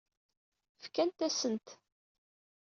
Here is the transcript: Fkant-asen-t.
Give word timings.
Fkant-asen-t. 0.83 1.67